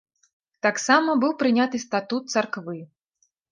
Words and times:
Таксама 0.65 1.15
быў 1.25 1.35
прыняты 1.45 1.83
статут 1.85 2.35
царквы. 2.37 2.77